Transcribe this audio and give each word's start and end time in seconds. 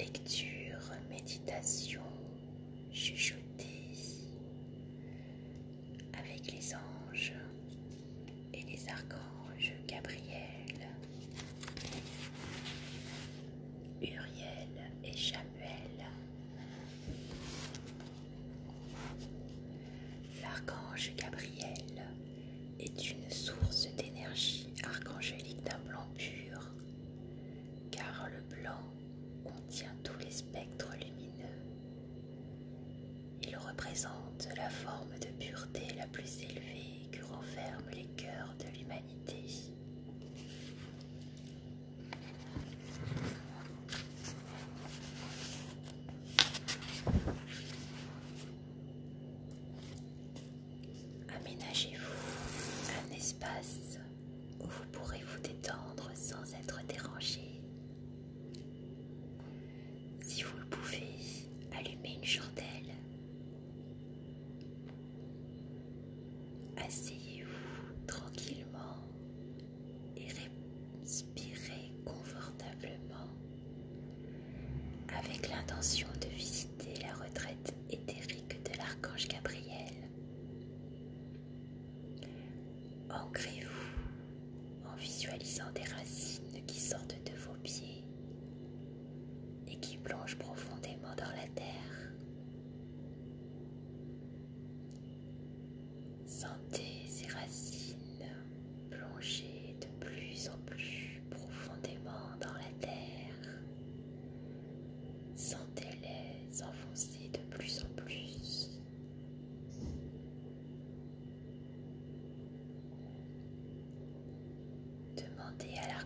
Lecture, 0.00 0.94
méditation, 1.10 2.00
chuchoter. 2.90 3.79
représente 33.70 34.48
la 34.56 34.68
forme 34.68 35.16
de 35.20 35.28
pureté 35.38 35.94
la 35.96 36.06
plus 36.08 36.42
élevée 36.42 37.08
que 37.12 37.24
renferment 37.24 37.90
les 37.92 38.08
cœurs 38.16 38.54
de 38.58 38.66
l'humanité. 38.76 39.69
ancrez-vous 83.12 84.88
en 84.90 84.96
visualisant 84.96 85.70
des 85.74 85.82
racines 85.82 86.64
qui 86.66 86.80
sortent 86.80 87.18
de 87.24 87.36
vos 87.38 87.56
pieds 87.62 88.04
et 89.68 89.76
qui 89.76 89.96
plongent 89.98 90.36
profondément 90.36 90.79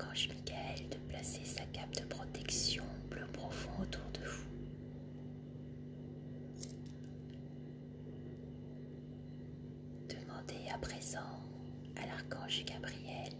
l'archange 0.00 0.28
Michael 0.28 0.88
de 0.90 0.96
placer 1.08 1.44
sa 1.44 1.64
cape 1.72 1.94
de 1.96 2.06
protection 2.06 2.84
bleu 3.10 3.26
profond 3.32 3.70
autour 3.82 4.02
de 4.12 4.20
vous. 4.26 4.44
Demandez 10.08 10.68
à 10.72 10.78
présent 10.78 11.18
à 11.96 12.06
l'archange 12.06 12.64
Gabriel 12.64 13.32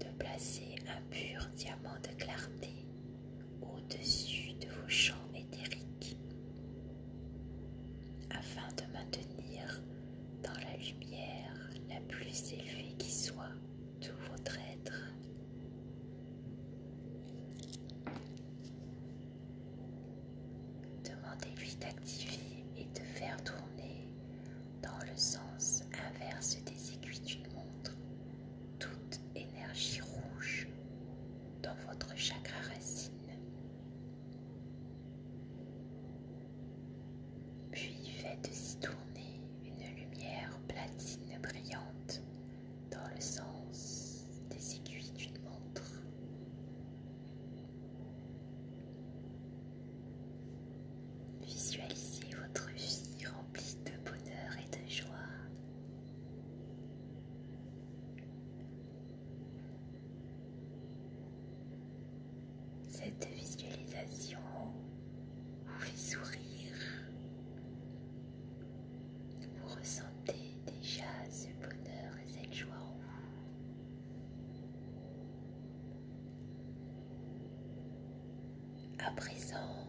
de 0.00 0.06
placer 0.18 0.76
un 0.88 1.00
pur 1.10 1.46
diamant 1.56 1.98
de 2.02 2.14
clarté 2.22 2.86
au-dessus 3.60 4.54
de 4.60 4.66
vos 4.66 4.88
champs 4.88 5.14
éthériques 5.34 6.16
afin 8.30 8.68
de 8.76 8.92
maintenir 8.92 9.82
dans 10.42 10.52
la 10.52 10.76
lumière 10.76 11.70
la 11.88 12.00
plus 12.08 12.52
élevée 12.52 12.94
qui 12.98 13.10
soit 13.10 13.50
tous 14.00 14.16
vos 14.30 14.38
traits. 14.44 14.73
de 38.42 38.48
s'y 38.52 38.76
tourner 38.78 39.40
une 39.64 39.96
lumière 39.96 40.58
platine 40.68 41.38
brillante 41.42 42.22
dans 42.90 43.08
le 43.14 43.20
sens 43.20 44.24
des 44.50 44.76
aiguilles 44.76 45.12
d'une 45.16 45.40
montre. 45.44 46.02
Visualisez 51.42 52.24
votre 52.40 52.68
vie 52.74 53.26
remplie 53.26 53.76
de 53.84 54.10
bonheur 54.10 54.56
et 54.58 54.70
de 54.76 54.90
joie. 54.90 55.08
Cette 62.88 63.28
visualisation 63.34 64.38
à 79.06 79.10
présent. 79.12 79.83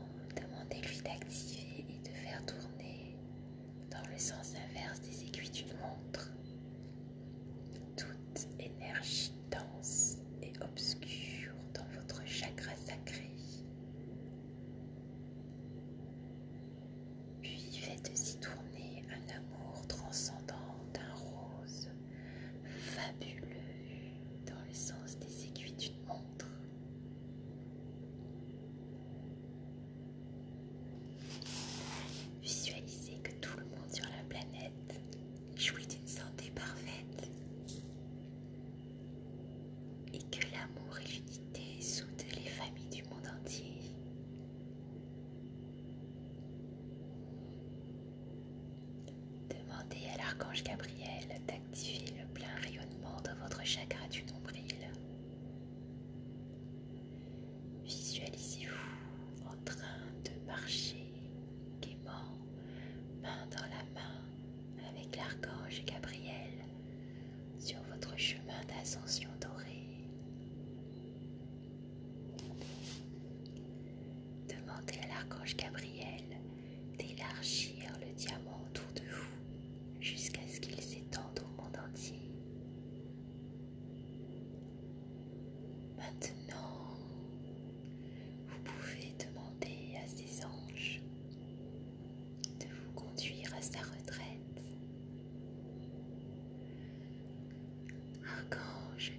l'archange 50.39 50.63
Gabriel. 50.63 51.04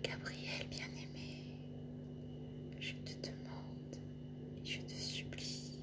Gabriel 0.02 0.66
bien-aimé, 0.70 1.58
je 2.80 2.92
te 3.04 3.12
demande 3.28 3.96
et 4.62 4.64
je 4.66 4.80
te 4.80 4.92
supplie 4.94 5.78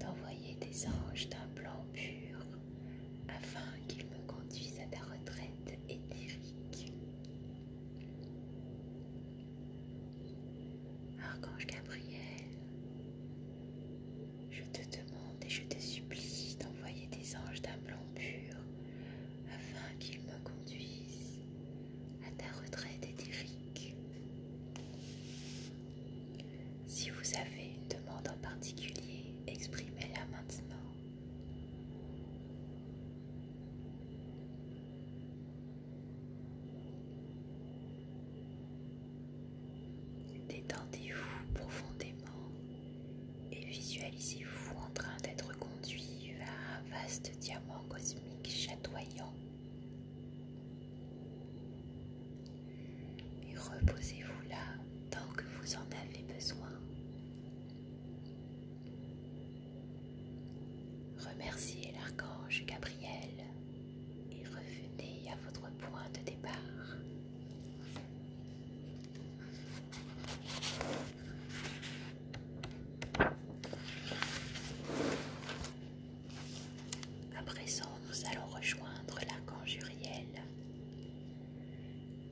d'envoyer 0.00 0.56
des 0.60 0.86
anges 0.86 1.28
d'un 1.28 1.46
plan 1.54 1.84
pur 1.92 2.38
afin 3.28 3.60
qu'ils 3.88 4.06
me 4.06 4.18
conduisent 4.26 4.80
à 4.80 4.86
ta 4.96 5.02
retraite 5.04 5.78
éthérique. 5.88 6.92
Archange 11.20 11.66
Gabriel, 11.66 12.48
je 14.50 14.62
te 14.64 14.82
demande 14.96 15.44
et 15.44 15.48
je 15.50 15.62
te 15.62 15.78
supplie 15.80 16.56
d'envoyer 16.60 17.06
des 17.08 17.36
anges 17.36 17.62
d'un 17.62 17.76
blanc 17.86 18.04
pur 18.14 18.56
afin 19.54 19.94
qu'ils 19.98 20.20
me 20.20 20.38
conduisent 20.42 21.40
à 22.26 22.30
ta 22.36 22.46
retraite 22.60 23.04
éthérique. 23.08 23.94
Si 27.04 27.10
vous 27.10 27.34
avez 27.36 27.66
une 27.66 27.88
demande 27.88 28.26
en 28.30 28.38
particulier, 28.42 29.34
exprimez-la 29.46 30.24
maintenant. 30.32 30.74
Détendez-vous 40.48 41.52
profondément 41.52 42.48
et 43.52 43.66
visualisez-vous 43.66 44.78
en 44.78 44.90
train 44.94 45.16
d'être 45.22 45.58
conduit 45.58 46.32
vers 46.38 46.48
un 46.48 46.90
vaste 46.90 47.32
diamant 47.38 47.84
cosmique 47.90 48.48
chatoyant. 48.48 49.34
Et 53.42 53.54
reposez-vous 53.58 54.48
là 54.48 54.64
tant 55.10 55.30
que 55.36 55.44
vous 55.60 55.74
en 55.74 55.86
avez 56.02 56.22
besoin. 56.34 56.70
Remerciez 61.18 61.92
l'archange 62.54 62.66
Gabriel 62.66 63.30
et 64.30 64.44
revenez 64.46 65.30
à 65.30 65.36
votre 65.44 65.60
point 65.76 66.08
de 66.12 66.20
départ. 66.24 66.50
À 77.36 77.42
présent, 77.42 77.84
nous 78.08 78.26
allons 78.30 78.46
rejoindre 78.54 79.18
l'archange 79.26 79.76
Uriel, 79.76 80.26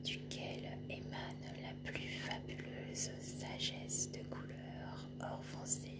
duquel 0.03 0.77
émane 0.89 1.53
la 1.61 1.91
plus 1.91 2.09
fabuleuse 2.27 3.09
sagesse 3.21 4.11
de 4.11 4.19
couleur 4.29 5.09
or 5.21 5.43
foncé. 5.43 5.91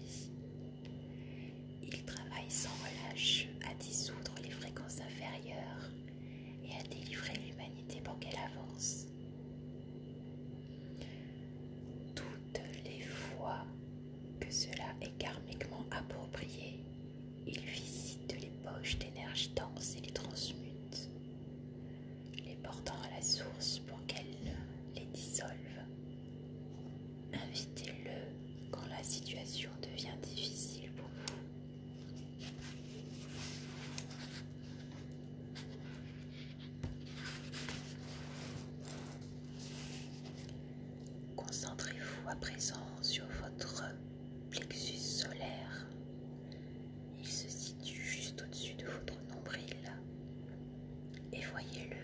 Il 1.81 2.03
travaille 2.05 2.49
sans 2.49 2.69
relâche 2.83 3.47
à 3.69 3.73
dissoudre 3.75 4.33
les 4.43 4.49
fréquences 4.49 4.99
inférieures 4.99 5.89
et 6.63 6.73
à 6.79 6.83
délivrer 6.83 7.33
l'humanité 7.45 8.01
pour 8.03 8.17
qu'elle 8.19 8.37
avance. 8.37 9.05
Toutes 12.15 12.61
les 12.85 13.01
fois 13.01 13.65
que 14.39 14.42
cela 14.53 14.85
est 15.01 15.17
karmiquement 15.17 15.83
approprié, 15.89 16.79
il 17.47 17.59
visite 17.59 18.35
les 18.39 18.51
poches 18.63 18.99
d'énergie 18.99 19.49
dense 19.55 19.95
et 19.97 20.01
les 20.05 20.11
transmute, 20.11 21.09
les 22.45 22.55
portant 22.61 22.93
à 23.03 23.15
la 23.15 23.21
source 23.23 23.79
pour 23.87 23.97
qu'elle 24.05 24.53
les 24.95 25.05
dissolve. 25.05 25.49
Invitez-le 27.33 28.69
quand 28.71 28.85
la 28.95 29.03
situation 29.03 29.71
devient 29.81 30.15
difficile 30.21 30.91
pour 30.91 31.07
vous. 31.07 31.33
Concentrez-vous 41.35 42.29
à 42.29 42.35
présent 42.35 42.75
sur 43.01 43.25
votre 43.41 43.83
plexus 44.59 44.99
solaire. 44.99 45.87
Il 47.19 47.27
se 47.27 47.49
situe 47.49 48.01
juste 48.03 48.43
au-dessus 48.45 48.75
de 48.75 48.85
votre 48.85 49.15
nombril. 49.33 49.75
Et 51.31 51.41
voyez-le 51.51 51.95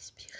спір. 0.00 0.39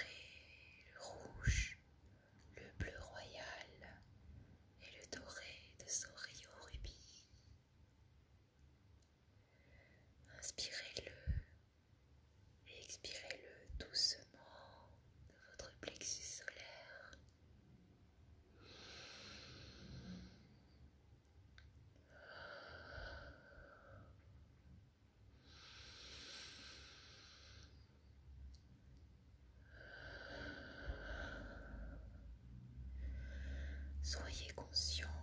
Soyez 34.10 34.52
conscient 34.56 35.19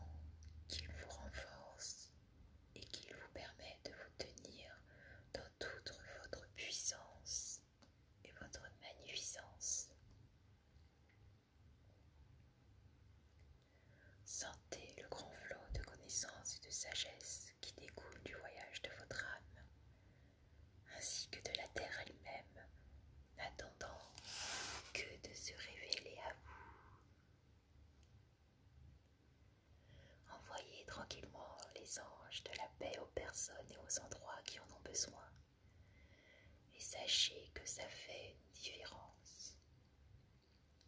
sachez 37.07 37.49
que 37.53 37.65
ça 37.65 37.87
fait 37.87 38.35
une 38.35 38.51
différence. 38.53 39.55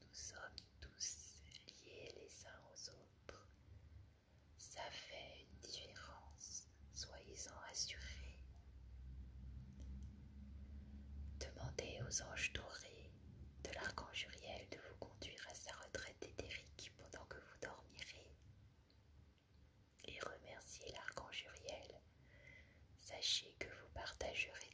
Nous 0.02 0.14
sommes 0.14 0.60
tous 0.82 1.44
liés 1.86 2.12
les 2.14 2.46
uns 2.46 2.60
aux 2.74 2.90
autres. 2.90 3.48
Ça 4.58 4.82
fait 4.92 5.46
une 5.48 5.60
différence, 5.62 6.68
soyez-en 6.94 7.58
assurés. 7.72 8.44
Demandez 11.40 12.02
aux 12.06 12.22
anges 12.24 12.52
dorés 12.52 13.10
de 13.64 13.70
l'archange 13.76 14.28
Uriel 14.28 14.68
de 14.72 14.78
vous 14.90 14.96
conduire 15.00 15.48
à 15.50 15.56
sa 15.56 15.72
retraite 15.86 16.22
éthérique 16.22 16.92
pendant 16.98 17.26
que 17.28 17.38
vous 17.38 17.60
dormirez. 17.62 18.36
Et 20.04 20.20
remerciez 20.20 20.92
l'archange 20.92 21.46
Uriel. 21.46 22.02
Sachez 22.98 23.56
que 23.58 23.68
vous 23.68 23.90
partagerez 23.94 24.69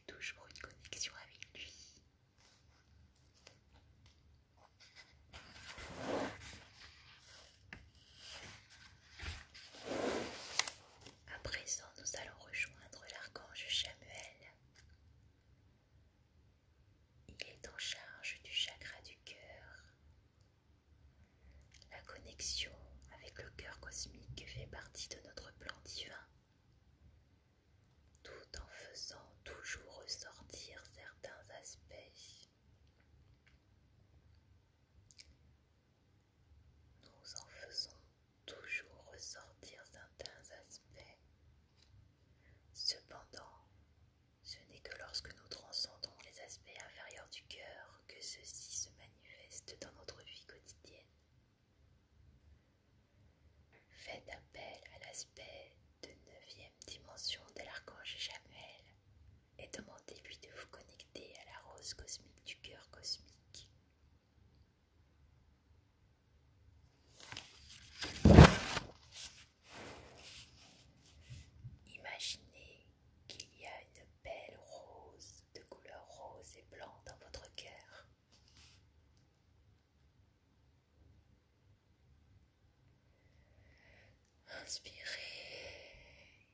inspirez 84.66 84.96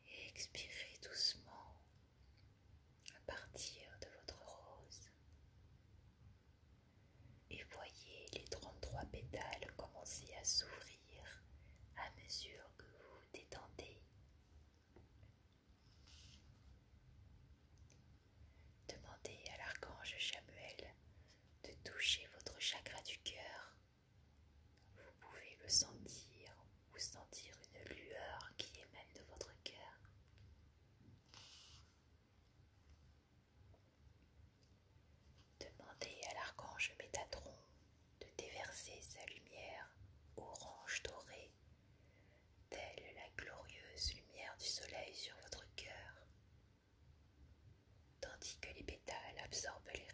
et 0.07 0.29
expirez 0.29 0.99
doucement 1.03 1.75
à 3.17 3.21
partir 3.33 3.89
de 4.03 4.07
votre 4.19 4.39
rose. 4.45 5.09
Et 7.51 7.65
voyez 7.71 8.27
les 8.35 8.45
33 8.51 9.01
pétales 9.07 9.73
commencer 9.79 10.27
à 10.39 10.45
s'ouvrir 10.45 11.43
à 11.97 12.11
mesure 12.23 12.69
que 12.77 12.85
vous 12.85 13.15
vous 13.17 13.29
détendez. 13.33 13.99
Demandez 18.89 19.43
à 19.55 19.57
l'archange 19.57 20.17
Chamuel 20.19 20.95
de 21.65 21.73
toucher 21.91 22.29
votre 22.35 22.61
chakra 22.61 23.01
du 23.05 23.17
cœur. 23.21 23.75
Vous 24.97 25.13
pouvez 25.19 25.57
le 25.63 25.69
sentir. 25.71 26.22
sur 45.13 45.35
votre 45.43 45.65
cœur, 45.75 46.27
tandis 48.21 48.59
que 48.61 48.69
les 48.77 48.83
pétales 48.83 49.17
absorbent 49.45 49.91
les 49.95 50.12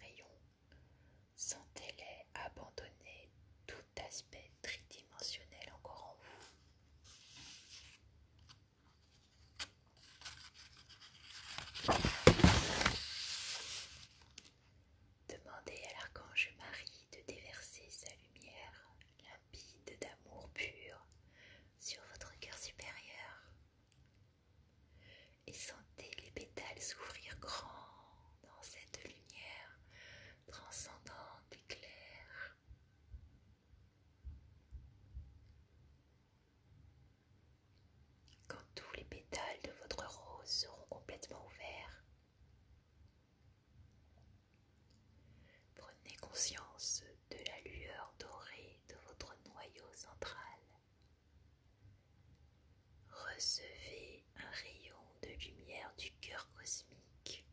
recevez 53.39 54.25
un 54.37 54.51
rayon 54.51 54.97
de 55.23 55.29
lumière 55.29 55.93
du 55.97 56.11
cœur 56.21 56.51
cosmique. 56.59 57.47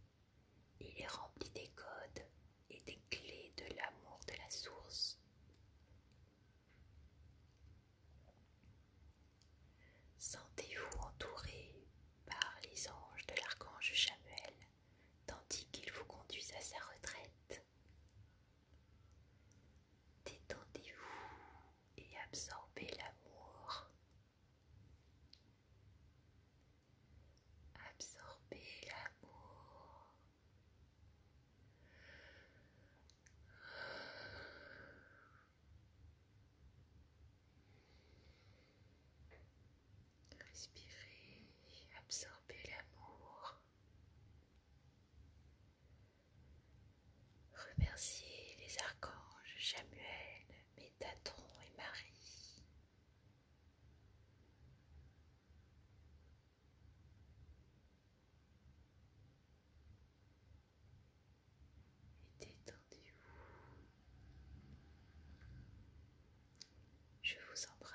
Il 0.80 1.00
est 1.00 1.06
Je 67.36 67.42
vous 67.52 67.66
embrasse. 67.76 67.95